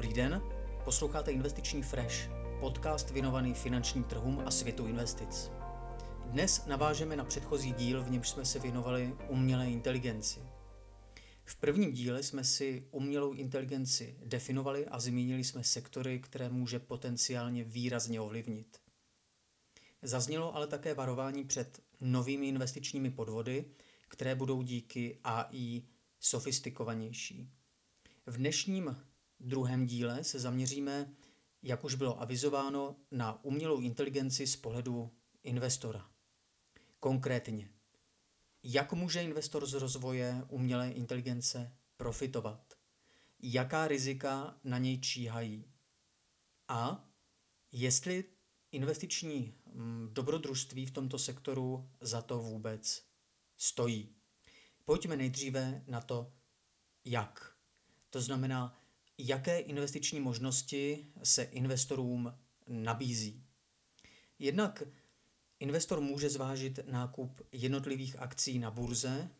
Dobrý 0.00 0.14
den, 0.14 0.42
posloucháte 0.84 1.32
Investiční 1.32 1.82
Fresh, 1.82 2.30
podcast 2.60 3.10
věnovaný 3.10 3.54
finančním 3.54 4.04
trhům 4.04 4.42
a 4.46 4.50
světu 4.50 4.86
investic. 4.86 5.50
Dnes 6.26 6.66
navážeme 6.66 7.16
na 7.16 7.24
předchozí 7.24 7.72
díl, 7.72 8.02
v 8.02 8.10
němž 8.10 8.28
jsme 8.28 8.44
se 8.44 8.58
věnovali 8.58 9.16
umělé 9.28 9.70
inteligenci. 9.70 10.40
V 11.44 11.56
prvním 11.56 11.92
díle 11.92 12.22
jsme 12.22 12.44
si 12.44 12.88
umělou 12.90 13.32
inteligenci 13.32 14.16
definovali 14.24 14.86
a 14.86 15.00
zmínili 15.00 15.44
jsme 15.44 15.64
sektory, 15.64 16.18
které 16.18 16.48
může 16.48 16.78
potenciálně 16.78 17.64
výrazně 17.64 18.20
ovlivnit. 18.20 18.78
Zaznělo 20.02 20.56
ale 20.56 20.66
také 20.66 20.94
varování 20.94 21.44
před 21.44 21.82
novými 22.00 22.48
investičními 22.48 23.10
podvody, 23.10 23.64
které 24.08 24.34
budou 24.34 24.62
díky 24.62 25.18
AI 25.24 25.82
sofistikovanější. 26.20 27.50
V 28.26 28.36
dnešním 28.36 28.96
druhém 29.40 29.86
díle 29.86 30.24
se 30.24 30.38
zaměříme, 30.38 31.14
jak 31.62 31.84
už 31.84 31.94
bylo 31.94 32.20
avizováno, 32.20 32.96
na 33.10 33.44
umělou 33.44 33.80
inteligenci 33.80 34.46
z 34.46 34.56
pohledu 34.56 35.10
investora. 35.42 36.10
Konkrétně, 37.00 37.70
jak 38.62 38.92
může 38.92 39.22
investor 39.22 39.66
z 39.66 39.74
rozvoje 39.74 40.44
umělé 40.48 40.90
inteligence 40.90 41.76
profitovat? 41.96 42.74
Jaká 43.42 43.88
rizika 43.88 44.58
na 44.64 44.78
něj 44.78 45.00
číhají? 45.00 45.64
A 46.68 47.08
jestli 47.72 48.24
investiční 48.72 49.54
mm, 49.72 50.08
dobrodružství 50.12 50.86
v 50.86 50.90
tomto 50.90 51.18
sektoru 51.18 51.90
za 52.00 52.22
to 52.22 52.38
vůbec 52.38 53.04
stojí. 53.56 54.16
Pojďme 54.84 55.16
nejdříve 55.16 55.84
na 55.86 56.00
to, 56.00 56.32
jak. 57.04 57.56
To 58.10 58.20
znamená, 58.20 58.79
jaké 59.28 59.58
investiční 59.58 60.20
možnosti 60.20 61.06
se 61.22 61.42
investorům 61.42 62.34
nabízí. 62.68 63.44
Jednak 64.38 64.82
investor 65.60 66.00
může 66.00 66.30
zvážit 66.30 66.78
nákup 66.86 67.40
jednotlivých 67.52 68.16
akcí 68.18 68.58
na 68.58 68.70
burze 68.70 69.30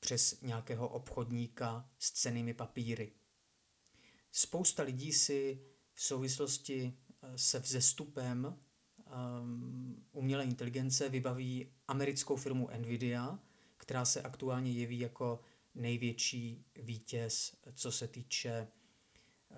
přes 0.00 0.40
nějakého 0.40 0.88
obchodníka 0.88 1.90
s 1.98 2.12
cenými 2.12 2.54
papíry. 2.54 3.12
Spousta 4.32 4.82
lidí 4.82 5.12
si 5.12 5.60
v 5.92 6.02
souvislosti 6.02 6.94
eh, 7.22 7.38
se 7.38 7.58
vzestupem 7.58 8.58
um, 9.40 10.06
umělé 10.12 10.44
inteligence 10.44 11.08
vybaví 11.08 11.72
americkou 11.88 12.36
firmu 12.36 12.68
Nvidia, 12.78 13.38
která 13.76 14.04
se 14.04 14.22
aktuálně 14.22 14.72
jeví 14.72 14.98
jako 14.98 15.40
největší 15.74 16.64
vítěz, 16.76 17.56
co 17.74 17.92
se 17.92 18.08
týče 18.08 18.68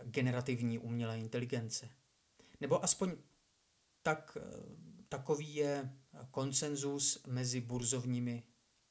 generativní 0.04 0.78
umělé 0.78 1.18
inteligence. 1.18 1.88
Nebo 2.60 2.84
aspoň 2.84 3.16
tak, 4.02 4.38
takový 5.08 5.54
je 5.54 5.92
konsenzus 6.30 7.22
mezi 7.26 7.60
burzovními 7.60 8.42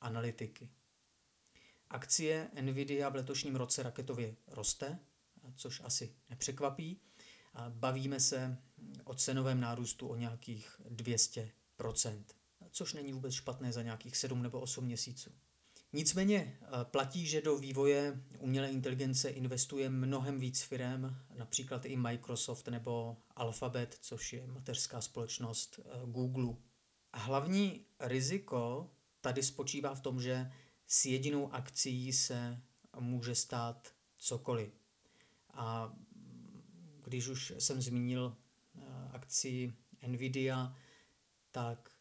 analytiky. 0.01 0.69
Akcie 1.89 2.49
Nvidia 2.61 3.09
v 3.09 3.15
letošním 3.15 3.55
roce 3.55 3.83
raketově 3.83 4.35
roste, 4.47 4.99
což 5.55 5.81
asi 5.83 6.15
nepřekvapí. 6.29 7.01
Bavíme 7.69 8.19
se 8.19 8.57
o 9.03 9.15
cenovém 9.15 9.59
nárůstu 9.59 10.07
o 10.07 10.15
nějakých 10.15 10.81
200% 10.89 12.23
což 12.75 12.93
není 12.93 13.13
vůbec 13.13 13.33
špatné 13.33 13.71
za 13.71 13.81
nějakých 13.81 14.17
7 14.17 14.43
nebo 14.43 14.59
8 14.59 14.85
měsíců. 14.85 15.31
Nicméně 15.95 16.57
eh, 16.61 16.85
platí, 16.85 17.25
že 17.25 17.41
do 17.41 17.57
vývoje 17.57 18.23
umělé 18.39 18.69
inteligence 18.71 19.29
investuje 19.29 19.89
mnohem 19.89 20.39
víc 20.39 20.61
firm, 20.61 21.15
například 21.37 21.85
i 21.85 21.95
Microsoft 21.95 22.67
nebo 22.67 23.17
Alphabet, 23.35 23.97
což 24.01 24.33
je 24.33 24.47
mateřská 24.47 25.01
společnost 25.01 25.79
eh, 25.79 25.99
Google. 26.05 26.55
Hlavní 27.13 27.85
riziko 27.99 28.89
tady 29.21 29.43
spočívá 29.43 29.95
v 29.95 29.99
tom, 29.99 30.21
že 30.21 30.51
s 30.87 31.05
jedinou 31.05 31.53
akcí 31.53 32.13
se 32.13 32.61
může 32.99 33.35
stát 33.35 33.93
cokoliv. 34.17 34.73
A 35.53 35.93
když 37.03 37.27
už 37.27 37.53
jsem 37.59 37.81
zmínil 37.81 38.37
eh, 38.77 38.81
akci 39.11 39.73
Nvidia, 40.07 40.75
tak 41.51 41.91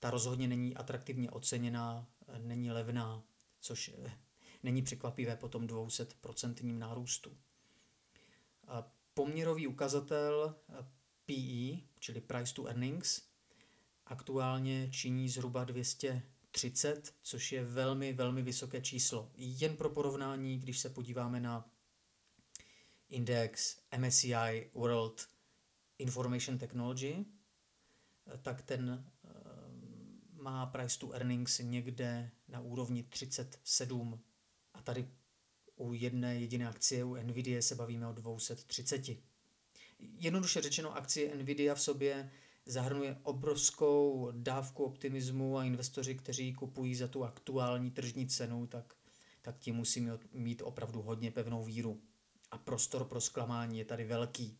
ta 0.00 0.10
rozhodně 0.10 0.48
není 0.48 0.76
atraktivně 0.76 1.30
oceněná, 1.30 2.08
není 2.38 2.70
levná, 2.70 3.24
což 3.62 3.90
eh, 4.04 4.12
není 4.62 4.82
překvapivé 4.82 5.36
po 5.36 5.48
tom 5.48 5.66
200% 5.66 6.78
nárůstu. 6.78 7.36
Poměrový 9.14 9.66
ukazatel 9.66 10.54
eh, 10.68 10.86
PE, 11.26 11.86
čili 11.98 12.20
Price 12.20 12.54
to 12.54 12.66
Earnings, 12.66 13.22
aktuálně 14.06 14.90
činí 14.90 15.28
zhruba 15.28 15.64
230, 15.64 17.14
což 17.22 17.52
je 17.52 17.64
velmi, 17.64 18.12
velmi 18.12 18.42
vysoké 18.42 18.80
číslo. 18.80 19.30
Jen 19.34 19.76
pro 19.76 19.90
porovnání, 19.90 20.58
když 20.58 20.78
se 20.78 20.90
podíváme 20.90 21.40
na 21.40 21.70
index 23.08 23.80
MSCI 23.98 24.70
World 24.74 25.28
Information 25.98 26.58
Technology, 26.58 27.14
eh, 27.14 28.38
tak 28.38 28.62
ten 28.62 29.10
má 30.42 30.66
price 30.66 30.98
to 30.98 31.12
earnings 31.12 31.58
někde 31.58 32.30
na 32.48 32.60
úrovni 32.60 33.02
37 33.02 34.20
a 34.74 34.82
tady 34.82 35.08
u 35.76 35.92
jedné 35.92 36.40
jediné 36.40 36.68
akcie, 36.68 37.04
u 37.04 37.14
Nvidia 37.14 37.62
se 37.62 37.74
bavíme 37.74 38.06
o 38.06 38.12
230. 38.12 39.02
Jednoduše 39.98 40.60
řečeno, 40.60 40.96
akcie 40.96 41.36
Nvidia 41.36 41.74
v 41.74 41.80
sobě 41.80 42.30
zahrnuje 42.66 43.18
obrovskou 43.22 44.28
dávku 44.32 44.84
optimismu 44.84 45.58
a 45.58 45.64
investoři, 45.64 46.14
kteří 46.14 46.54
kupují 46.54 46.94
za 46.94 47.08
tu 47.08 47.24
aktuální 47.24 47.90
tržní 47.90 48.28
cenu, 48.28 48.66
tak, 48.66 48.94
tak 49.42 49.58
ti 49.58 49.72
musí 49.72 50.08
mít 50.32 50.62
opravdu 50.62 51.02
hodně 51.02 51.30
pevnou 51.30 51.64
víru. 51.64 52.00
A 52.50 52.58
prostor 52.58 53.04
pro 53.04 53.20
zklamání 53.20 53.78
je 53.78 53.84
tady 53.84 54.04
velký. 54.04 54.58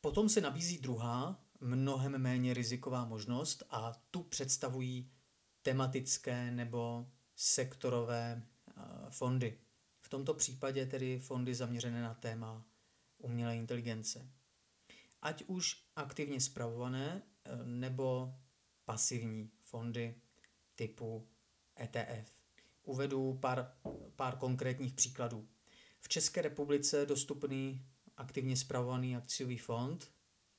Potom 0.00 0.28
se 0.28 0.40
nabízí 0.40 0.78
druhá, 0.78 1.47
mnohem 1.60 2.18
méně 2.18 2.54
riziková 2.54 3.04
možnost 3.04 3.62
a 3.70 3.92
tu 4.10 4.22
představují 4.22 5.10
tematické 5.62 6.50
nebo 6.50 7.06
sektorové 7.36 8.42
fondy. 9.10 9.58
V 10.00 10.08
tomto 10.08 10.34
případě 10.34 10.86
tedy 10.86 11.18
fondy 11.18 11.54
zaměřené 11.54 12.02
na 12.02 12.14
téma 12.14 12.64
umělé 13.18 13.56
inteligence. 13.56 14.30
Ať 15.22 15.44
už 15.46 15.84
aktivně 15.96 16.40
spravované 16.40 17.22
e, 17.44 17.64
nebo 17.64 18.34
pasivní 18.84 19.50
fondy 19.62 20.14
typu 20.74 21.28
ETF. 21.80 22.36
Uvedu 22.82 23.38
pár, 23.42 23.72
pár 24.16 24.36
konkrétních 24.36 24.94
příkladů. 24.94 25.48
V 26.00 26.08
České 26.08 26.42
republice 26.42 27.06
dostupný 27.06 27.86
aktivně 28.16 28.56
spravovaný 28.56 29.16
akciový 29.16 29.58
fond 29.58 30.10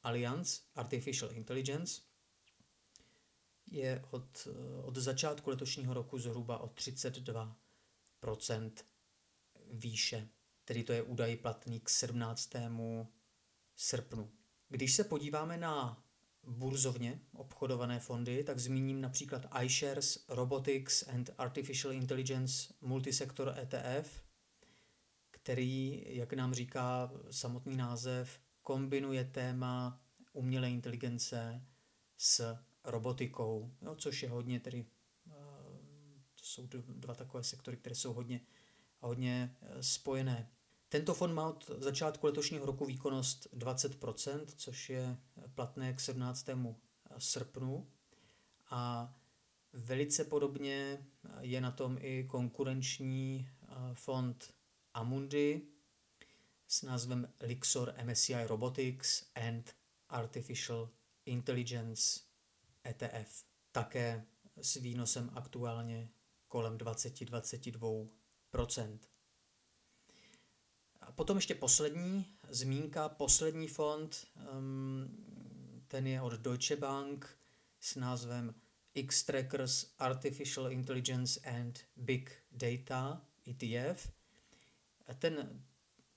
Allianz 0.04 0.62
Artificial 0.76 1.32
Intelligence 1.32 2.02
je 3.72 4.06
od, 4.12 4.48
od 4.84 4.96
začátku 4.96 5.50
letošního 5.50 5.94
roku 5.94 6.20
zhruba 6.20 6.58
o 6.58 6.68
32% 6.68 8.72
výše. 9.72 10.30
Tedy 10.66 10.84
to 10.84 10.94
je 10.94 11.04
údaj 11.04 11.36
platný 11.36 11.80
k 11.80 11.90
17. 11.90 12.50
srpnu. 13.76 14.32
Když 14.70 14.94
se 14.94 15.04
podíváme 15.04 15.58
na 15.58 16.04
burzovně 16.44 17.22
obchodované 17.34 18.00
fondy, 18.00 18.44
tak 18.44 18.60
zmíním 18.60 19.02
například 19.02 19.46
iShares 19.64 20.26
Robotics 20.28 21.08
and 21.08 21.30
Artificial 21.38 21.94
Intelligence 21.94 22.74
Multisector 22.82 23.56
ETF, 23.58 24.24
který, 25.32 26.04
jak 26.08 26.34
nám 26.34 26.54
říká 26.54 27.12
samotný 27.32 27.78
název, 27.78 28.40
kombinuje 28.70 29.26
téma 29.26 30.02
umělé 30.34 30.72
inteligence 30.72 31.66
s 32.18 32.58
robotikou, 32.84 33.72
jo, 33.82 33.96
což 33.96 34.24
je 34.24 34.30
hodně 34.30 34.60
tedy, 34.60 34.86
eh, 35.28 35.34
to 36.36 36.44
jsou 36.44 36.68
dva 36.88 37.16
takové 37.16 37.44
sektory, 37.44 37.78
které 37.78 37.96
jsou 37.96 38.14
hodně, 38.14 38.42
hodně 39.00 39.56
eh, 39.62 39.84
spojené. 39.84 40.52
Tento 40.90 41.14
fond 41.14 41.34
má 41.34 41.50
od 41.50 41.72
začátku 41.78 42.26
letošního 42.26 42.66
roku 42.66 42.86
výkonnost 42.86 43.48
20%, 43.54 44.46
což 44.56 44.90
je 44.90 45.18
platné 45.56 45.94
k 45.94 46.00
17. 46.00 46.50
srpnu 47.18 47.88
a 48.70 49.14
velice 49.74 50.26
podobně 50.26 51.08
je 51.40 51.62
na 51.62 51.72
tom 51.72 51.98
i 52.02 52.24
konkurenční 52.24 53.50
eh, 53.50 53.68
fond 53.94 54.54
Amundi, 54.94 55.62
s 56.70 56.82
názvem 56.82 57.34
Lixor 57.42 57.96
MSCI 58.04 58.44
Robotics 58.44 59.24
and 59.36 59.76
Artificial 60.10 60.90
Intelligence 61.26 62.20
ETF. 62.84 63.44
Také 63.72 64.26
s 64.62 64.76
výnosem 64.76 65.30
aktuálně 65.34 66.10
kolem 66.48 66.78
20-22%. 66.78 69.00
A 71.02 71.12
potom 71.12 71.38
ještě 71.38 71.56
poslední 71.56 72.26
zmínka, 72.50 73.10
poslední 73.10 73.68
fond, 73.68 74.28
um, 74.58 75.26
ten 75.88 76.08
je 76.08 76.22
od 76.22 76.34
Deutsche 76.34 76.76
Bank 76.76 77.38
s 77.80 77.96
názvem 77.96 78.56
X-Trackers 78.94 79.94
Artificial 79.98 80.72
Intelligence 80.72 81.40
and 81.40 81.80
Big 81.96 82.44
Data 82.52 83.26
ETF. 83.48 84.12
Ten 85.20 85.64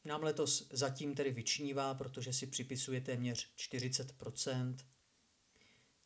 nám 0.05 0.23
letos 0.23 0.69
zatím 0.71 1.15
tedy 1.15 1.31
vyčnívá, 1.33 1.95
protože 1.95 2.33
si 2.33 2.47
připisuje 2.47 3.01
téměř 3.01 3.51
40%, 3.57 4.77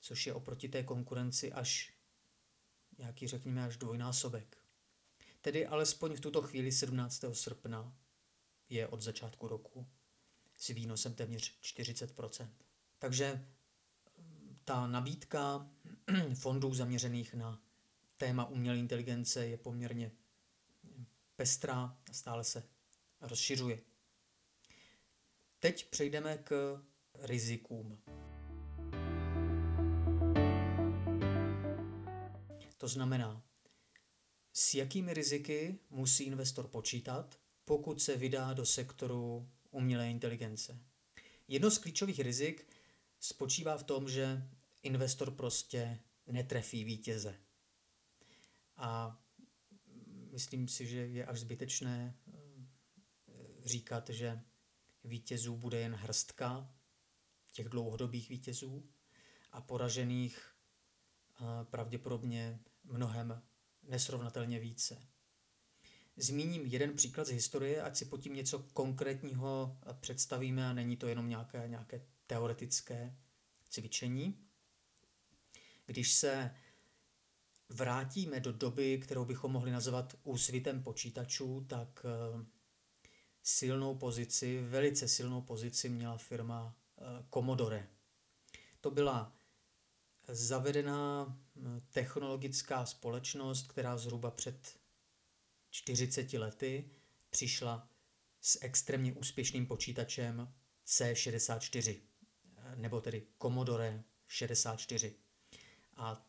což 0.01 0.27
je 0.27 0.35
oproti 0.35 0.69
té 0.69 0.83
konkurenci 0.83 1.53
až 1.53 1.93
nějaký, 2.99 3.27
řekněme, 3.27 3.65
až 3.65 3.77
dvojnásobek. 3.77 4.57
Tedy 5.41 5.67
alespoň 5.67 6.15
v 6.17 6.21
tuto 6.21 6.43
chvíli 6.43 6.73
17. 6.73 7.25
srpna 7.33 7.97
je 8.69 8.89
od 8.89 9.01
začátku 9.01 9.49
roku 9.49 9.87
s 10.57 10.69
výnosem 10.69 11.15
téměř 11.15 11.59
40%. 11.63 12.49
Takže 12.99 13.47
ta 14.65 14.87
nabídka 14.87 15.71
fondů 16.35 16.75
zaměřených 16.75 17.35
na 17.35 17.63
téma 18.17 18.45
umělé 18.45 18.79
inteligence 18.79 19.47
je 19.47 19.57
poměrně 19.57 20.13
pestrá 21.37 21.99
a 22.11 22.13
stále 22.13 22.45
se 22.45 22.76
rozšiřuje. 23.27 23.81
Teď 25.61 25.91
přejdeme 25.91 26.39
k 26.39 26.83
rizikům. 27.15 28.03
To 32.77 32.89
znamená, 32.89 33.43
s 34.53 34.75
jakými 34.75 35.15
riziky 35.15 35.79
musí 35.91 36.25
investor 36.25 36.69
počítat, 36.69 37.41
pokud 37.65 38.03
se 38.03 38.17
vydá 38.17 38.53
do 38.53 38.67
sektoru 38.67 39.51
umělé 39.71 40.11
inteligence. 40.11 40.79
Jedno 41.49 41.71
z 41.71 41.79
klíčových 41.79 42.21
rizik 42.21 42.67
spočívá 43.21 43.77
v 43.77 43.83
tom, 43.83 44.09
že 44.09 44.49
investor 44.83 45.31
prostě 45.31 46.01
netrefí 46.27 46.85
vítěze. 46.85 47.39
A 48.77 49.21
myslím 50.31 50.69
si, 50.69 50.87
že 50.87 50.97
je 50.97 51.27
až 51.27 51.41
zbytečné 51.41 52.19
říkat, 53.67 54.11
že 54.11 54.41
vítězů 55.05 55.57
bude 55.57 55.81
jen 55.81 55.95
hrstka, 55.95 56.75
těch 57.53 57.69
dlouhodobých 57.69 58.29
vítězů, 58.29 58.89
a 59.53 59.61
poražených 59.61 60.51
eh, 61.41 61.45
pravděpodobně 61.65 62.61
mnohem 62.85 63.43
nesrovnatelně 63.83 64.61
více. 64.61 65.07
Zmíním 66.17 66.67
jeden 66.67 66.95
příklad 66.95 67.27
z 67.27 67.31
historie, 67.31 67.83
ať 67.83 67.97
si 67.97 68.05
pod 68.05 68.21
tím 68.21 68.35
něco 68.35 68.59
konkrétního 68.59 69.79
představíme 70.01 70.69
a 70.69 70.73
není 70.73 70.97
to 70.97 71.07
jenom 71.07 71.29
nějaké, 71.29 71.69
nějaké 71.69 72.07
teoretické 72.27 73.17
cvičení. 73.69 74.47
Když 75.87 76.13
se 76.13 76.55
vrátíme 77.69 78.41
do 78.41 78.53
doby, 78.53 78.99
kterou 78.99 79.25
bychom 79.25 79.53
mohli 79.53 79.71
nazvat 79.71 80.17
úsvitem 80.25 80.83
počítačů, 80.83 81.67
tak 81.69 82.07
eh, 82.07 82.47
silnou 83.47 83.95
pozici, 83.95 84.63
velice 84.63 85.09
silnou 85.09 85.41
pozici 85.41 85.89
měla 85.89 86.19
firma 86.19 86.77
eh, 86.99 87.03
Commodore. 87.35 87.89
To 88.81 88.91
byla 88.91 89.37
zavedená 90.29 91.27
eh, 91.57 91.61
technologická 91.93 92.87
společnost, 92.87 93.67
která 93.67 93.99
zhruba 93.99 94.31
před 94.31 94.79
40 95.71 96.33
lety 96.33 96.91
přišla 97.31 97.89
s 98.41 98.59
extrémně 98.63 99.13
úspěšným 99.13 99.67
počítačem 99.67 100.55
C64, 100.87 102.01
nebo 102.75 103.01
tedy 103.01 103.27
Commodore 103.43 104.05
64. 104.29 105.15
A 105.97 106.27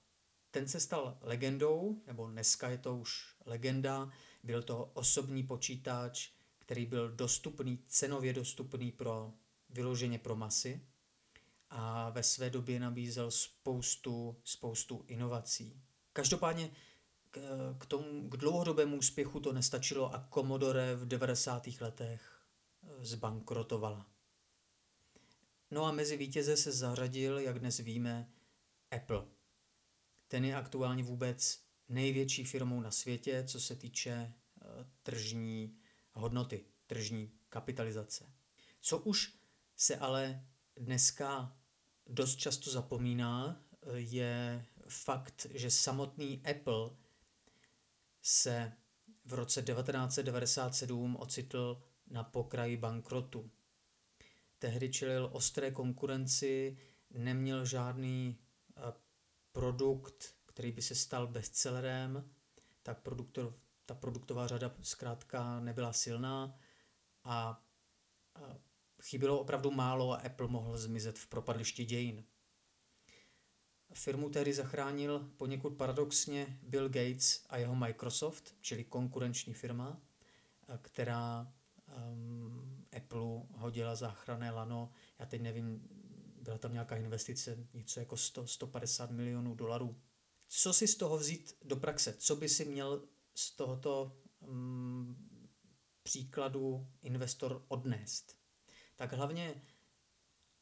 ten 0.52 0.68
se 0.68 0.80
stal 0.80 1.18
legendou, 1.22 2.02
nebo 2.08 2.28
dneska 2.28 2.70
je 2.70 2.78
to 2.78 2.98
už 2.98 3.36
legenda, 3.46 4.12
byl 4.44 4.64
to 4.64 4.92
osobní 4.94 5.44
počítač, 5.44 6.37
který 6.68 6.86
byl 6.86 7.12
dostupný, 7.12 7.80
cenově 7.88 8.34
dostupný 8.34 8.92
pro 8.92 9.34
vyloženě 9.70 10.20
pro 10.20 10.36
masy 10.36 10.88
a 11.70 12.10
ve 12.10 12.24
své 12.24 12.50
době 12.50 12.80
nabízel 12.80 13.32
spoustu, 13.32 14.42
spoustu 14.44 15.06
inovací. 15.08 15.82
Každopádně 16.14 16.72
k, 17.30 17.40
k 17.80 17.86
tomu 17.86 18.30
k 18.30 18.38
dlouhodobému 18.38 18.98
úspěchu 18.98 19.40
to 19.40 19.54
nestačilo 19.54 20.16
a 20.16 20.28
Commodore 20.34 20.96
v 20.96 21.06
90. 21.06 21.68
letech 21.82 22.42
eh, 22.84 23.06
zbankrotovala. 23.06 24.06
No 25.72 25.86
a 25.86 25.92
mezi 25.92 26.18
vítěze 26.18 26.58
se 26.58 26.72
zařadil, 26.72 27.40
jak 27.40 27.60
dnes 27.60 27.78
víme, 27.78 28.32
Apple. 28.92 29.26
Ten 30.28 30.46
je 30.46 30.56
aktuálně 30.56 31.04
vůbec 31.04 31.60
největší 31.90 32.44
firmou 32.44 32.82
na 32.82 32.92
světě, 32.92 33.44
co 33.48 33.62
se 33.62 33.76
týče 33.76 34.12
eh, 34.12 34.66
tržní 35.04 35.78
hodnoty, 36.18 36.66
tržní 36.88 37.32
kapitalizace. 37.50 38.32
Co 38.82 38.98
už 38.98 39.34
se 39.76 39.98
ale 39.98 40.46
dneska 40.76 41.58
dost 42.08 42.36
často 42.36 42.72
zapomíná, 42.72 43.64
je 43.94 44.66
fakt, 44.90 45.48
že 45.54 45.72
samotný 45.72 46.44
Apple 46.46 46.90
se 48.22 48.74
v 49.26 49.34
roce 49.34 49.62
1997 49.62 51.16
ocitl 51.16 51.84
na 52.08 52.24
pokraji 52.24 52.78
bankrotu. 52.78 53.52
Tehdy 54.60 54.90
čelil 54.90 55.30
ostré 55.34 55.72
konkurenci, 55.72 56.78
neměl 57.12 57.66
žádný 57.66 58.40
eh, 58.78 58.82
produkt, 59.52 60.36
který 60.46 60.72
by 60.72 60.82
se 60.82 60.96
stal 60.96 61.28
bestsellerem, 61.28 62.30
tak 62.84 63.02
produktor, 63.02 63.60
ta 63.88 63.96
produktová 63.96 64.48
řada 64.48 64.72
zkrátka 64.82 65.60
nebyla 65.60 65.94
silná 65.94 66.60
a, 67.24 67.64
chybělo 69.02 69.40
opravdu 69.40 69.72
málo 69.72 70.12
a 70.12 70.16
Apple 70.16 70.48
mohl 70.48 70.78
zmizet 70.78 71.20
v 71.20 71.28
propadlišti 71.28 71.86
dějin. 71.86 72.24
Firmu 73.94 74.30
tehdy 74.30 74.54
zachránil 74.54 75.32
poněkud 75.38 75.70
paradoxně 75.70 76.60
Bill 76.62 76.90
Gates 76.90 77.46
a 77.50 77.58
jeho 77.58 77.76
Microsoft, 77.76 78.56
čili 78.62 78.84
konkurenční 78.84 79.54
firma, 79.54 80.02
která 80.82 81.54
um, 82.12 82.86
Apple 82.98 83.42
hodila 83.52 83.96
záchranné 83.96 84.52
lano. 84.52 84.92
Já 85.20 85.26
teď 85.26 85.42
nevím, 85.42 85.88
byla 86.42 86.58
tam 86.58 86.74
nějaká 86.74 86.96
investice, 86.96 87.68
něco 87.74 88.00
jako 88.00 88.18
100, 88.18 88.48
150 88.48 89.12
milionů 89.12 89.56
dolarů. 89.56 90.02
Co 90.48 90.74
si 90.74 90.88
z 90.88 90.96
toho 90.96 91.18
vzít 91.18 91.58
do 91.64 91.76
praxe? 91.76 92.14
Co 92.14 92.36
by 92.36 92.50
si 92.50 92.66
měl 92.66 93.04
z 93.38 93.56
tohoto 93.56 94.18
um, 94.40 95.16
příkladu 96.04 96.88
investor 97.02 97.66
odnést? 97.68 98.38
Tak 98.96 99.14
hlavně 99.14 99.62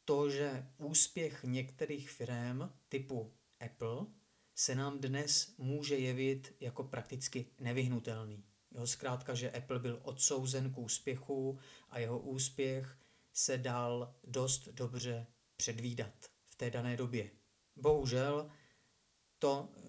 to, 0.04 0.30
že 0.30 0.66
úspěch 0.76 1.44
některých 1.44 2.10
firm 2.10 2.62
typu 2.88 3.34
Apple 3.66 4.06
se 4.54 4.74
nám 4.74 5.00
dnes 5.00 5.54
může 5.58 5.96
jevit 5.96 6.56
jako 6.60 6.84
prakticky 6.84 7.46
nevyhnutelný. 7.60 8.44
Jo, 8.70 8.86
zkrátka, 8.86 9.34
že 9.34 9.50
Apple 9.50 9.78
byl 9.78 10.00
odsouzen 10.02 10.72
k 10.72 10.78
úspěchu 10.78 11.58
a 11.90 11.98
jeho 11.98 12.18
úspěch 12.18 12.98
se 13.32 13.58
dal 13.58 14.14
dost 14.24 14.68
dobře 14.68 15.26
předvídat 15.56 16.14
v 16.46 16.54
té 16.54 16.70
dané 16.70 16.96
době. 16.96 17.30
Bohužel 17.76 18.50
to 19.38 19.68
eh, 19.68 19.80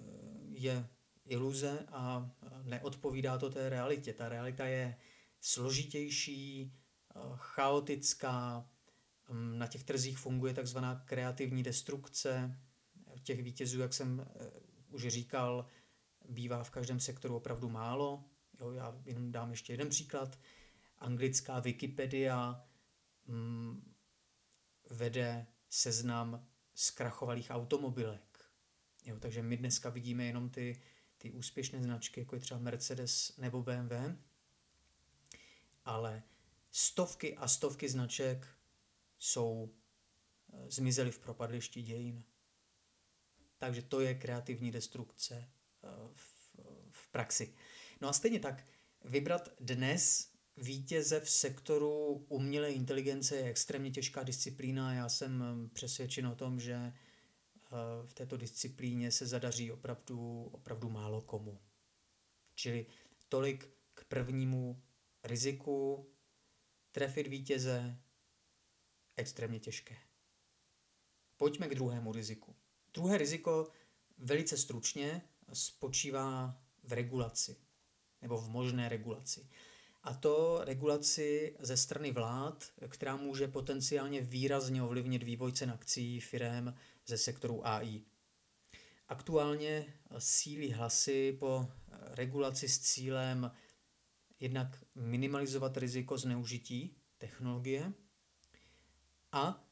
je 0.49 0.89
iluze 1.25 1.85
a 1.91 2.31
neodpovídá 2.63 3.37
to 3.37 3.49
té 3.49 3.69
realitě. 3.69 4.13
Ta 4.13 4.29
realita 4.29 4.65
je 4.65 4.97
složitější, 5.41 6.73
eh, 7.15 7.19
chaotická, 7.35 8.69
mm, 9.29 9.57
na 9.59 9.67
těch 9.67 9.83
trzích 9.83 10.17
funguje 10.17 10.53
takzvaná 10.53 10.95
kreativní 11.05 11.63
destrukce. 11.63 12.59
Těch 13.23 13.43
vítězů, 13.43 13.79
jak 13.79 13.93
jsem 13.93 14.21
eh, 14.21 14.49
už 14.89 15.07
říkal, 15.07 15.65
bývá 16.29 16.63
v 16.63 16.69
každém 16.69 16.99
sektoru 16.99 17.35
opravdu 17.35 17.69
málo. 17.69 18.23
Jo, 18.59 18.71
já 18.71 19.01
jenom 19.05 19.31
dám 19.31 19.51
ještě 19.51 19.73
jeden 19.73 19.89
příklad. 19.89 20.39
Anglická 20.99 21.59
Wikipedia 21.59 22.65
mm, 23.27 23.93
vede 24.89 25.47
seznam 25.69 26.47
zkrachovalých 26.73 27.49
automobilek. 27.49 28.49
Jo, 29.05 29.19
takže 29.19 29.41
my 29.41 29.57
dneska 29.57 29.89
vidíme 29.89 30.25
jenom 30.25 30.49
ty, 30.49 30.81
ty 31.17 31.31
úspěšné 31.31 31.83
značky, 31.83 32.19
jako 32.19 32.35
je 32.35 32.41
třeba 32.41 32.59
Mercedes 32.59 33.37
nebo 33.37 33.63
BMW, 33.63 33.93
ale 35.85 36.23
stovky 36.71 37.37
a 37.37 37.47
stovky 37.47 37.89
značek 37.89 38.47
jsou 39.19 39.73
e, 40.53 40.71
zmizely 40.71 41.11
v 41.11 41.19
propadlišti 41.19 41.81
dějin. 41.81 42.23
Takže 43.57 43.81
to 43.81 43.99
je 43.99 44.15
kreativní 44.15 44.71
destrukce 44.71 45.35
e, 45.35 45.47
v, 46.13 46.55
v 46.91 47.07
praxi. 47.11 47.53
No 48.01 48.09
a 48.09 48.13
stejně 48.13 48.39
tak 48.39 48.67
vybrat 49.05 49.49
dnes 49.59 50.31
vítěze 50.57 51.19
v 51.19 51.29
sektoru 51.29 52.25
umělé 52.29 52.71
inteligence 52.71 53.35
je 53.35 53.43
extrémně 53.43 53.91
těžká 53.91 54.23
disciplína. 54.23 54.93
Já 54.93 55.09
jsem 55.09 55.43
přesvědčen 55.73 56.27
o 56.27 56.35
tom, 56.35 56.59
že 56.59 56.73
eh, 56.73 56.93
v 58.05 58.13
této 58.13 58.37
disciplíně 58.37 59.11
se 59.11 59.25
zadaří 59.25 59.71
opravdu, 59.71 60.49
opravdu 60.51 60.89
málo 60.89 61.21
komu. 61.21 61.59
Čili 62.55 62.85
tolik 63.29 63.69
k 63.93 64.03
prvnímu 64.03 64.83
riziku, 65.23 66.09
trefit 66.91 67.27
vítěze, 67.27 67.99
extrémně 69.17 69.59
těžké. 69.59 69.97
Pojďme 71.37 71.67
k 71.67 71.75
druhému 71.75 72.11
riziku. 72.11 72.55
Druhé 72.93 73.17
riziko 73.17 73.71
velice 74.17 74.57
stručně 74.57 75.21
spočívá 75.53 76.61
v 76.83 76.93
regulaci 76.93 77.55
nebo 78.21 78.37
v 78.37 78.49
možné 78.49 78.89
regulaci. 78.89 79.49
A 80.03 80.13
to 80.13 80.61
regulaci 80.63 81.55
ze 81.59 81.77
strany 81.77 82.11
vlád, 82.11 82.71
která 82.87 83.15
může 83.15 83.47
potenciálně 83.47 84.21
výrazně 84.21 84.83
ovlivnit 84.83 85.23
vývoj 85.23 85.51
cen 85.51 85.71
akcí 85.71 86.19
firm 86.19 86.73
ze 87.07 87.17
sektoru 87.17 87.67
AI. 87.67 88.01
Aktuálně 89.07 89.93
sílí 90.17 90.71
hlasy 90.71 91.37
po 91.39 91.67
regulaci 91.91 92.69
s 92.69 92.79
cílem 92.79 93.51
jednak 94.39 94.83
minimalizovat 94.95 95.77
riziko 95.77 96.17
zneužití 96.17 96.97
technologie 97.17 97.93
a 99.31 99.63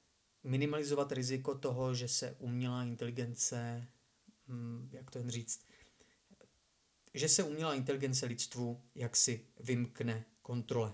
minimalizovat 0.43 1.11
riziko 1.11 1.55
toho, 1.55 1.95
že 1.95 2.07
se 2.07 2.35
umělá 2.39 2.83
inteligence, 2.83 3.87
hm, 4.47 4.89
jak 4.91 5.11
to 5.11 5.17
jen 5.17 5.29
říct, 5.29 5.65
že 7.13 7.29
se 7.29 7.43
umělá 7.43 7.73
inteligence 7.73 8.25
lidstvu 8.25 8.81
jaksi 8.95 9.47
vymkne 9.59 10.25
kontrole. 10.41 10.93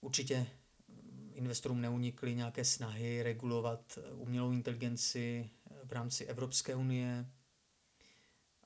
Určitě 0.00 0.46
hm, 0.88 1.30
investorům 1.34 1.80
neunikly 1.80 2.34
nějaké 2.34 2.64
snahy 2.64 3.22
regulovat 3.22 3.98
umělou 4.14 4.52
inteligenci 4.52 5.50
v 5.84 5.92
rámci 5.92 6.24
Evropské 6.24 6.74
unie. 6.74 7.32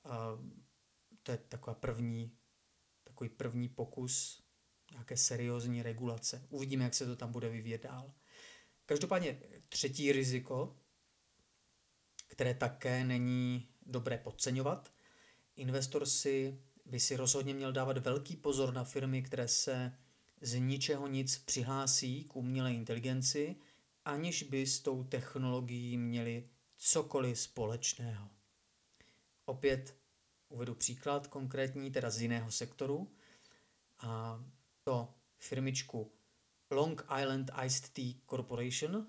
A 0.05 0.39
to 1.23 1.33
je 1.33 1.39
taková 1.39 1.75
první, 1.75 2.37
takový 3.05 3.31
první 3.31 3.69
pokus 3.69 4.43
nějaké 4.93 5.17
seriózní 5.17 5.83
regulace. 5.83 6.47
Uvidíme, 6.49 6.85
jak 6.85 6.95
se 6.95 7.07
to 7.07 7.17
tam 7.17 7.33
bude 7.33 7.49
vyvíjet 7.49 7.83
dál. 7.83 8.13
Každopádně 8.87 9.39
třetí 9.69 10.13
riziko, 10.13 10.77
které 12.29 12.55
také 12.55 13.05
není 13.05 13.69
dobré 13.87 14.19
podceňovat, 14.19 14.93
investor 15.57 16.07
si 16.07 16.61
by 16.85 17.01
si 17.01 17.17
rozhodně 17.17 17.55
měl 17.55 17.73
dávat 17.73 17.99
velký 17.99 18.37
pozor 18.37 18.75
na 18.75 18.85
firmy, 18.85 19.23
které 19.23 19.49
se 19.49 19.99
z 20.41 20.59
ničeho 20.59 21.07
nic 21.07 21.39
přihlásí 21.39 22.25
k 22.25 22.37
umělé 22.37 22.75
inteligenci, 22.75 23.57
aniž 24.05 24.43
by 24.43 24.67
s 24.67 24.81
tou 24.81 25.05
technologií 25.05 25.99
měli 25.99 26.49
cokoliv 26.77 27.41
společného. 27.41 28.31
Opět 29.45 29.97
uvedu 30.49 30.75
příklad 30.75 31.27
konkrétní, 31.27 31.91
teda 31.91 32.11
z 32.11 32.21
jiného 32.21 32.51
sektoru. 32.51 33.17
A 33.99 34.45
to 34.85 35.15
firmičku 35.39 36.13
Long 36.71 37.03
Island 37.21 37.51
Iced 37.65 37.89
Tea 37.89 38.15
Corporation. 38.31 39.07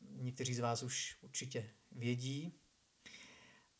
Někteří 0.00 0.54
z 0.54 0.58
vás 0.58 0.82
už 0.82 1.18
určitě 1.20 1.70
vědí. 1.92 2.52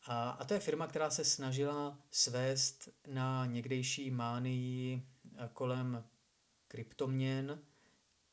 A, 0.05 0.29
a 0.29 0.45
to 0.45 0.53
je 0.53 0.59
firma, 0.59 0.87
která 0.87 1.09
se 1.09 1.25
snažila 1.25 1.99
svést 2.11 2.89
na 3.07 3.45
někdejší 3.45 4.11
mánii 4.11 5.07
kolem 5.53 6.09
kryptoměn. 6.67 7.63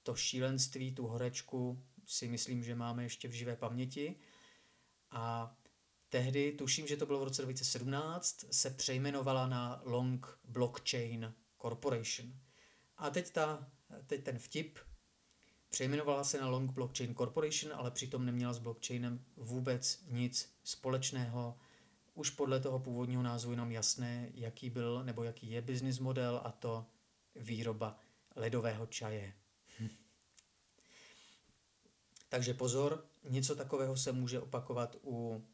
To 0.02 0.14
šílenství, 0.14 0.95
tu 0.95 1.06
horečku 1.06 1.85
si 2.06 2.28
myslím, 2.28 2.62
že 2.62 2.75
máme 2.75 3.02
ještě 3.02 3.28
v 3.28 3.33
živé 3.33 3.56
paměti. 3.56 4.16
A 5.11 5.57
tehdy, 6.09 6.53
tuším, 6.53 6.87
že 6.87 6.97
to 6.97 7.07
bylo 7.07 7.21
v 7.21 7.25
roce 7.25 7.43
2017, 7.43 8.45
se 8.51 8.71
přejmenovala 8.71 9.47
na 9.47 9.81
Long 9.85 10.39
Blockchain 10.45 11.35
Corporation. 11.63 12.33
A 12.97 13.11
teď, 13.11 13.31
ta, 13.31 13.71
teď 14.07 14.25
ten 14.25 14.39
vtip 14.39 14.79
přejmenovala 15.69 16.25
se 16.25 16.41
na 16.41 16.49
Long 16.49 16.71
Blockchain 16.71 17.15
Corporation, 17.15 17.73
ale 17.77 17.91
přitom 17.91 18.27
neměla 18.27 18.53
s 18.53 18.59
blockchainem 18.59 19.25
vůbec 19.37 20.05
nic 20.07 20.55
společného. 20.65 21.59
Už 22.15 22.31
podle 22.31 22.61
toho 22.61 22.79
původního 22.79 23.23
názvu 23.23 23.55
nám 23.55 23.73
jasné, 23.73 24.31
jaký 24.35 24.71
byl 24.71 25.05
nebo 25.05 25.23
jaký 25.23 25.51
je 25.51 25.63
business 25.63 25.99
model 25.99 26.41
a 26.45 26.53
to 26.53 26.87
výroba 27.35 27.99
ledového 28.37 28.87
čaje. 28.87 29.33
Takže 32.28 32.54
pozor, 32.54 33.06
něco 33.28 33.56
takového 33.56 33.97
se 33.97 34.12
může 34.12 34.40
opakovat 34.40 34.97
u 35.04 35.45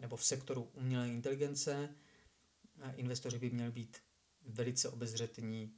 nebo 0.00 0.16
v 0.16 0.24
sektoru 0.24 0.70
umělé 0.74 1.08
inteligence. 1.08 1.94
Investoři 2.94 3.38
by 3.38 3.50
měli 3.50 3.70
být 3.70 3.98
velice 4.42 4.88
obezřetní 4.88 5.74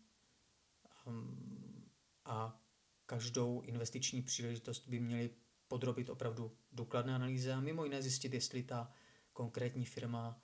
um, 1.07 1.91
a 2.25 2.61
každou 3.07 3.61
investiční 3.61 4.23
příležitost 4.23 4.89
by 4.89 5.01
měli 5.01 5.31
podrobit 5.69 6.09
opravdu 6.09 6.57
důkladné 6.73 7.15
analýze 7.15 7.53
a 7.53 7.61
mimo 7.61 7.85
jiné 7.85 8.03
zjistit, 8.03 8.35
jestli 8.35 8.63
ta 8.63 8.93
konkrétní 9.33 9.85
firma 9.85 10.43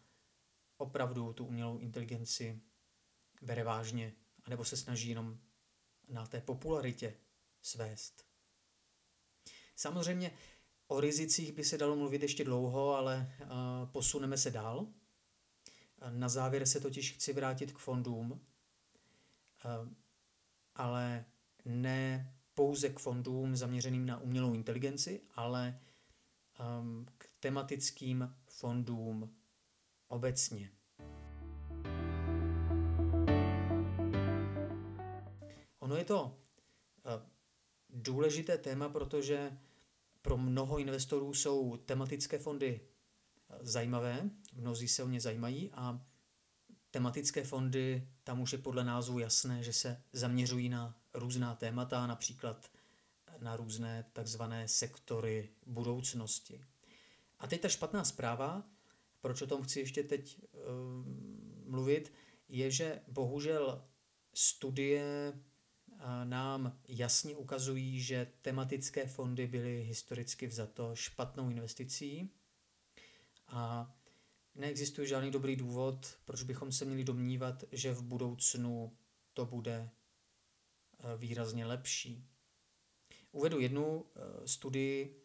opravdu 0.76 1.32
tu 1.32 1.44
umělou 1.46 1.78
inteligenci 1.78 2.60
bere 3.42 3.64
vážně, 3.64 4.12
anebo 4.44 4.64
se 4.64 4.76
snaží 4.76 5.08
jenom 5.08 5.40
na 6.08 6.26
té 6.26 6.40
popularitě 6.40 7.14
svést. 7.62 8.26
Samozřejmě 9.76 10.30
o 10.86 11.00
rizicích 11.00 11.52
by 11.52 11.64
se 11.64 11.78
dalo 11.78 11.96
mluvit 11.96 12.22
ještě 12.22 12.44
dlouho, 12.44 12.94
ale 12.94 13.32
uh, 13.42 13.48
posuneme 13.92 14.38
se 14.38 14.50
dál. 14.50 14.86
Na 16.10 16.28
závěr 16.28 16.66
se 16.66 16.80
totiž 16.80 17.12
chci 17.12 17.32
vrátit 17.32 17.72
k 17.72 17.78
fondům, 17.78 18.32
uh, 18.32 19.88
ale 20.74 21.24
ne 21.64 22.32
pouze 22.54 22.88
k 22.88 22.98
fondům 22.98 23.56
zaměřeným 23.56 24.06
na 24.06 24.20
umělou 24.20 24.54
inteligenci, 24.54 25.20
ale 25.34 25.80
um, 26.80 27.06
k 27.18 27.28
tematickým 27.40 28.34
fondům 28.48 29.36
obecně. 30.08 30.70
Ono 35.78 35.96
je 35.96 36.04
to 36.04 36.45
důležité 37.96 38.58
téma, 38.58 38.88
protože 38.88 39.58
pro 40.22 40.36
mnoho 40.36 40.78
investorů 40.78 41.34
jsou 41.34 41.76
tematické 41.76 42.38
fondy 42.38 42.80
zajímavé, 43.60 44.30
mnozí 44.54 44.88
se 44.88 45.02
o 45.02 45.08
ně 45.08 45.20
zajímají 45.20 45.70
a 45.72 46.00
tematické 46.90 47.44
fondy, 47.44 48.08
tam 48.24 48.40
už 48.40 48.52
je 48.52 48.58
podle 48.58 48.84
názvu 48.84 49.18
jasné, 49.18 49.62
že 49.62 49.72
se 49.72 50.02
zaměřují 50.12 50.68
na 50.68 50.98
různá 51.14 51.54
témata, 51.54 52.06
například 52.06 52.70
na 53.38 53.56
různé 53.56 54.04
takzvané 54.12 54.68
sektory 54.68 55.50
budoucnosti. 55.66 56.64
A 57.38 57.46
teď 57.46 57.60
ta 57.60 57.68
špatná 57.68 58.04
zpráva, 58.04 58.64
proč 59.20 59.42
o 59.42 59.46
tom 59.46 59.62
chci 59.62 59.80
ještě 59.80 60.02
teď 60.02 60.38
uh, 60.42 60.60
mluvit, 61.70 62.12
je, 62.48 62.70
že 62.70 63.02
bohužel 63.08 63.84
studie 64.34 65.32
nám 66.24 66.78
jasně 66.88 67.36
ukazují, 67.36 68.00
že 68.00 68.32
tematické 68.42 69.06
fondy 69.06 69.46
byly 69.46 69.82
historicky 69.82 70.46
vzato 70.46 70.96
špatnou 70.96 71.50
investicí 71.50 72.30
a 73.48 73.92
neexistuje 74.54 75.06
žádný 75.06 75.30
dobrý 75.30 75.56
důvod, 75.56 76.18
proč 76.24 76.42
bychom 76.42 76.72
se 76.72 76.84
měli 76.84 77.04
domnívat, 77.04 77.64
že 77.72 77.92
v 77.92 78.02
budoucnu 78.02 78.92
to 79.34 79.46
bude 79.46 79.90
Eh, 80.98 81.16
výrazně 81.16 81.66
lepší. 81.66 82.24
Uvedu 83.32 83.60
jednu 83.60 84.04
eh, 84.16 84.48
studii, 84.48 85.22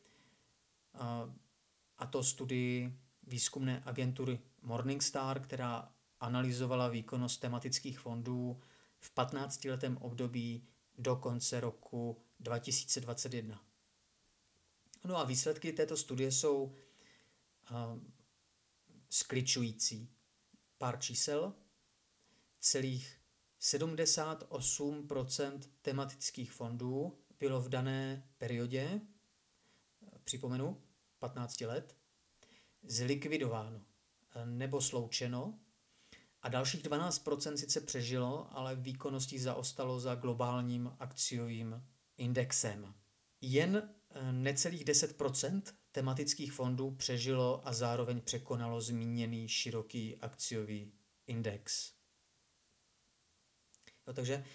a 1.98 2.06
to 2.10 2.24
studii 2.24 3.00
výzkumné 3.24 3.84
agentury 3.86 4.40
Morningstar, 4.62 5.40
která 5.40 5.92
analyzovala 6.20 6.88
výkonnost 6.88 7.42
tematických 7.42 8.00
fondů 8.00 8.62
v 9.00 9.16
15-letém 9.16 9.98
období 9.98 10.68
do 11.02 11.16
konce 11.16 11.60
roku 11.60 12.22
2021. 12.40 13.66
No 15.06 15.18
a 15.18 15.24
výsledky 15.24 15.74
této 15.74 15.98
studie 15.98 16.32
jsou 16.32 16.64
uh, 16.64 18.00
skličující. 19.10 20.10
Pár 20.78 21.00
čísel. 21.00 21.54
Celých 22.60 23.18
78% 23.62 25.60
tematických 25.82 26.52
fondů 26.52 27.20
bylo 27.40 27.62
v 27.62 27.70
dané 27.70 28.30
periodě, 28.38 29.02
připomenu, 30.24 30.82
15 31.20 31.62
let, 31.62 31.98
zlikvidováno 32.84 33.82
nebo 34.46 34.82
sloučeno 34.82 35.60
A 36.42 36.50
dalších 36.50 36.84
12% 36.84 37.54
sice 37.54 37.82
přežilo, 37.82 38.48
ale 38.52 38.76
výkonností 38.76 39.40
zaostalo 39.40 40.00
za 40.00 40.16
globálním 40.16 40.92
akciovým 41.00 41.84
indexem. 42.18 42.94
Jen 43.42 43.90
eh, 44.10 44.32
necelých 44.32 44.86
10% 44.86 45.62
tematických 45.92 46.54
fondů 46.54 46.92
přežilo 46.92 47.68
a 47.68 47.74
zároveň 47.74 48.22
překonalo 48.22 48.82
zmíněný 48.82 49.48
široký 49.48 50.18
akciový 50.18 50.94
index. 51.28 51.94
No, 54.08 54.14
takže 54.14 54.46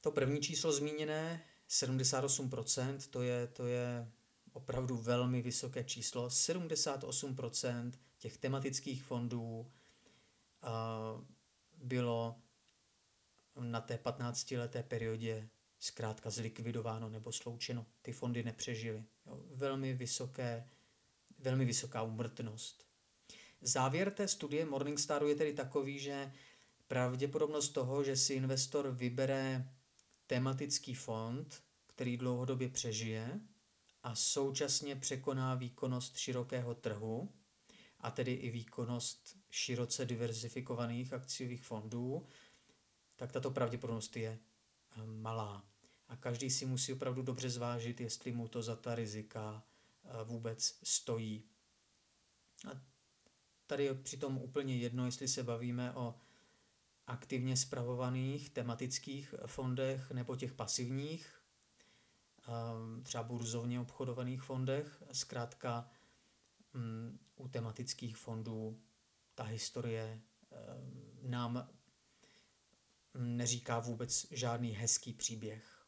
to 0.00 0.12
první 0.12 0.40
číslo 0.40 0.72
zmíněné, 0.72 1.44
78%, 1.70 2.98
to 3.10 3.22
je, 3.22 3.46
to 3.46 3.66
je 3.66 4.12
opravdu 4.52 4.96
velmi 4.96 5.42
vysoké 5.42 5.84
číslo. 5.84 6.28
78% 6.28 7.92
těch 8.18 8.38
tematických 8.38 9.02
fondů 9.02 9.72
bylo 11.86 12.36
na 13.60 13.80
té 13.80 13.96
15-leté 13.96 14.82
periodě 14.82 15.48
zkrátka 15.78 16.30
zlikvidováno 16.30 17.08
nebo 17.08 17.32
sloučeno. 17.32 17.86
Ty 18.02 18.12
fondy 18.12 18.42
nepřežily. 18.42 19.04
Velmi, 19.54 19.94
vysoké, 19.94 20.68
velmi 21.38 21.64
vysoká 21.64 22.02
umrtnost. 22.02 22.86
Závěr 23.60 24.10
té 24.10 24.28
studie 24.28 24.64
Morningstaru 24.64 25.28
je 25.28 25.34
tedy 25.34 25.52
takový, 25.52 25.98
že 25.98 26.32
pravděpodobnost 26.88 27.68
toho, 27.68 28.04
že 28.04 28.16
si 28.16 28.34
investor 28.34 28.90
vybere 28.90 29.72
tematický 30.26 30.94
fond, 30.94 31.62
který 31.86 32.16
dlouhodobě 32.16 32.68
přežije 32.68 33.40
a 34.02 34.14
současně 34.14 34.96
překoná 34.96 35.54
výkonnost 35.54 36.16
širokého 36.16 36.74
trhu, 36.74 37.32
a 38.00 38.10
tedy 38.10 38.32
i 38.32 38.50
výkonnost 38.50 39.36
široce 39.50 40.04
diverzifikovaných 40.04 41.12
akciových 41.12 41.62
fondů, 41.62 42.26
tak 43.16 43.32
tato 43.32 43.50
pravděpodobnost 43.50 44.16
je 44.16 44.38
eh, 44.96 45.06
malá. 45.06 45.64
A 46.08 46.16
každý 46.16 46.50
si 46.50 46.66
musí 46.66 46.92
opravdu 46.92 47.22
dobře 47.22 47.50
zvážit, 47.50 48.00
jestli 48.00 48.32
mu 48.32 48.48
to 48.48 48.62
za 48.62 48.76
ta 48.76 48.94
rizika 48.94 49.64
eh, 50.04 50.24
vůbec 50.24 50.78
stojí. 50.82 51.44
A 52.70 52.80
tady 53.66 53.84
je 53.84 53.94
přitom 53.94 54.38
úplně 54.38 54.76
jedno, 54.76 55.06
jestli 55.06 55.28
se 55.28 55.42
bavíme 55.42 55.94
o 55.94 56.14
aktivně 57.06 57.56
spravovaných 57.56 58.50
tematických 58.50 59.34
fondech 59.46 60.10
nebo 60.10 60.36
těch 60.36 60.52
pasivních, 60.52 61.40
eh, 62.38 63.02
třeba 63.02 63.22
burzovně 63.22 63.80
obchodovaných 63.80 64.42
fondech. 64.42 65.02
Zkrátka 65.12 65.90
mm, 66.74 67.18
u 67.36 67.48
tematických 67.48 68.16
fondů 68.16 68.80
ta 69.34 69.44
historie 69.44 70.20
eh, 70.52 70.56
nám 71.22 71.68
neříká 73.14 73.78
vůbec 73.78 74.26
žádný 74.30 74.70
hezký 74.70 75.12
příběh. 75.12 75.86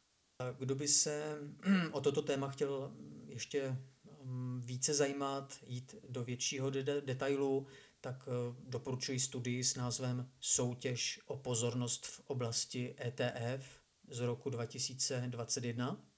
Kdo 0.59 0.75
by 0.75 0.87
se 0.87 1.37
o 1.91 2.01
toto 2.01 2.21
téma 2.21 2.47
chtěl 2.49 2.91
ještě 3.25 3.77
mm, 4.23 4.61
více 4.65 4.93
zajímat, 4.93 5.59
jít 5.65 5.95
do 6.09 6.23
většího 6.23 6.69
detailu, 6.99 7.67
tak 8.01 8.27
eh, 8.27 8.55
doporučuji 8.63 9.19
studii 9.19 9.63
s 9.63 9.75
názvem 9.75 10.31
Soutěž 10.39 11.21
o 11.25 11.37
pozornost 11.37 12.05
v 12.05 12.21
oblasti 12.27 12.95
ETF 12.99 13.79
z 14.09 14.19
roku 14.19 14.49
2021. 14.49 16.08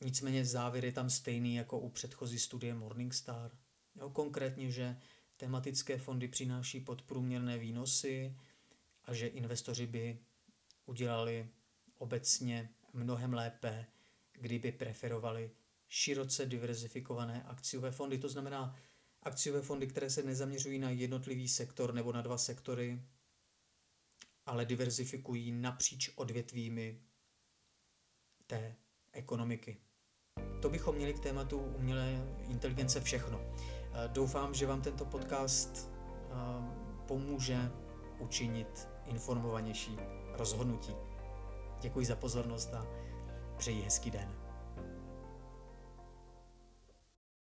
Nicméně 0.00 0.44
závěr 0.44 0.84
je 0.84 0.92
tam 0.92 1.10
stejný 1.10 1.54
jako 1.54 1.78
u 1.78 1.88
předchozí 1.88 2.38
studie 2.38 2.74
Morningstar. 2.74 3.58
Jo, 3.96 4.10
konkrétně, 4.10 4.70
že 4.70 4.96
tematické 5.36 5.98
fondy 5.98 6.28
přináší 6.28 6.80
podprůměrné 6.80 7.58
výnosy 7.58 8.36
a 9.04 9.14
že 9.14 9.26
investoři 9.26 9.86
by 9.86 10.18
udělali 10.86 11.48
obecně 11.98 12.70
mnohem 12.92 13.34
lépe, 13.34 13.86
kdyby 14.32 14.72
preferovali 14.72 15.50
široce 15.88 16.46
diverzifikované 16.46 17.42
akciové 17.42 17.90
fondy. 17.90 18.18
To 18.18 18.28
znamená 18.28 18.76
akciové 19.22 19.62
fondy, 19.62 19.86
které 19.86 20.10
se 20.10 20.22
nezaměřují 20.22 20.78
na 20.78 20.90
jednotlivý 20.90 21.48
sektor 21.48 21.94
nebo 21.94 22.12
na 22.12 22.22
dva 22.22 22.38
sektory, 22.38 23.02
ale 24.46 24.64
diverzifikují 24.64 25.52
napříč 25.52 26.10
odvětvími 26.14 27.02
té 28.46 28.76
ekonomiky. 29.12 29.76
To 30.62 30.70
bychom 30.70 30.94
měli 30.94 31.14
k 31.14 31.20
tématu 31.20 31.58
umělé 31.58 32.26
inteligence 32.48 33.00
všechno. 33.00 33.40
Eh, 33.40 34.08
doufám, 34.08 34.54
že 34.54 34.66
vám 34.66 34.82
tento 34.82 35.04
podcast 35.04 35.90
eh, 35.90 36.34
pomůže 37.06 37.72
učinit 38.18 38.88
informovanější 39.06 39.96
rozhodnutí. 40.32 40.94
Děkuji 41.80 42.06
za 42.06 42.16
pozornost 42.16 42.74
a 42.74 42.86
přeji 43.56 43.82
hezký 43.82 44.10
den. 44.10 44.47